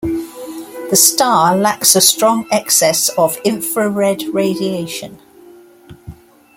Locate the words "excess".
2.51-3.09